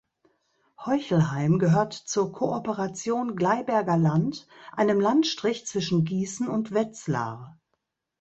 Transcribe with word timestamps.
Heuchelheim 0.83 1.59
gehört 1.59 1.93
zur 1.93 2.31
Kooperation 2.33 3.35
Gleiberger 3.35 3.97
Land, 3.97 4.47
einem 4.71 4.99
Landstrich 4.99 5.67
zwischen 5.67 6.05
Gießen 6.05 6.47
und 6.47 6.73
Wetzlar. 6.73 7.59